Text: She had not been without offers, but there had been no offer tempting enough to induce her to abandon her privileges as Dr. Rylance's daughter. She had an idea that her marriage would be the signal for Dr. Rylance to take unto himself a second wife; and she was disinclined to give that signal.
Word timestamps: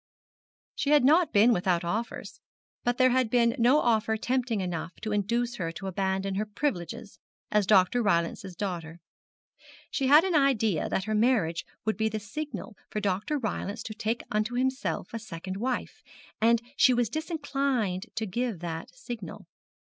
She 0.73 0.89
had 0.89 1.05
not 1.05 1.31
been 1.31 1.53
without 1.53 1.83
offers, 1.83 2.39
but 2.83 2.97
there 2.97 3.11
had 3.11 3.29
been 3.29 3.53
no 3.59 3.79
offer 3.81 4.17
tempting 4.17 4.59
enough 4.59 4.93
to 5.01 5.11
induce 5.11 5.57
her 5.57 5.71
to 5.73 5.85
abandon 5.85 6.33
her 6.33 6.45
privileges 6.47 7.19
as 7.51 7.67
Dr. 7.67 8.01
Rylance's 8.01 8.55
daughter. 8.55 8.97
She 9.91 10.07
had 10.07 10.23
an 10.23 10.33
idea 10.33 10.89
that 10.89 11.03
her 11.03 11.13
marriage 11.13 11.65
would 11.85 11.97
be 11.97 12.09
the 12.09 12.19
signal 12.19 12.75
for 12.89 12.99
Dr. 12.99 13.37
Rylance 13.37 13.83
to 13.83 13.93
take 13.93 14.23
unto 14.31 14.55
himself 14.55 15.13
a 15.13 15.19
second 15.19 15.57
wife; 15.57 16.01
and 16.41 16.63
she 16.75 16.95
was 16.95 17.07
disinclined 17.07 18.07
to 18.15 18.25
give 18.25 18.57
that 18.57 18.89
signal. 18.95 19.45